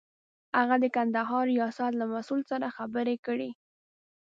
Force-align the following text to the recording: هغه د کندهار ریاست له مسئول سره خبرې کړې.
هغه 0.59 0.75
د 0.83 0.85
کندهار 0.95 1.45
ریاست 1.55 1.91
له 1.99 2.05
مسئول 2.13 2.41
سره 2.51 2.73
خبرې 2.77 3.15
کړې. 3.25 3.49